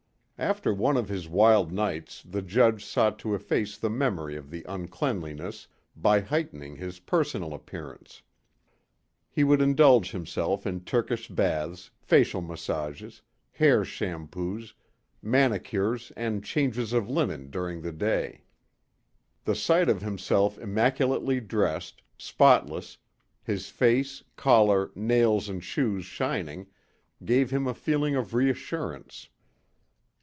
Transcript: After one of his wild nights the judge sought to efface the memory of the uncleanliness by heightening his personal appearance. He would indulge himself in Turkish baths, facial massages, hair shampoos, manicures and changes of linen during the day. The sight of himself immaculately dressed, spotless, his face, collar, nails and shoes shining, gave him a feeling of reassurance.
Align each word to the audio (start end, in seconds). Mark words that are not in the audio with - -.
After 0.43 0.73
one 0.73 0.97
of 0.97 1.07
his 1.07 1.27
wild 1.29 1.71
nights 1.71 2.23
the 2.27 2.41
judge 2.41 2.83
sought 2.83 3.19
to 3.19 3.35
efface 3.35 3.77
the 3.77 3.91
memory 3.91 4.35
of 4.35 4.49
the 4.49 4.65
uncleanliness 4.67 5.67
by 5.95 6.19
heightening 6.19 6.77
his 6.77 6.97
personal 6.99 7.53
appearance. 7.53 8.23
He 9.29 9.43
would 9.43 9.61
indulge 9.61 10.09
himself 10.09 10.65
in 10.65 10.79
Turkish 10.83 11.27
baths, 11.29 11.91
facial 11.99 12.41
massages, 12.41 13.21
hair 13.51 13.85
shampoos, 13.85 14.73
manicures 15.21 16.11
and 16.17 16.43
changes 16.43 16.91
of 16.91 17.07
linen 17.07 17.51
during 17.51 17.83
the 17.83 17.93
day. 17.93 18.41
The 19.43 19.53
sight 19.53 19.89
of 19.89 20.01
himself 20.01 20.57
immaculately 20.57 21.39
dressed, 21.39 22.01
spotless, 22.17 22.97
his 23.43 23.69
face, 23.69 24.23
collar, 24.37 24.89
nails 24.95 25.49
and 25.49 25.63
shoes 25.63 26.03
shining, 26.03 26.65
gave 27.23 27.51
him 27.51 27.67
a 27.67 27.75
feeling 27.75 28.15
of 28.15 28.33
reassurance. 28.33 29.27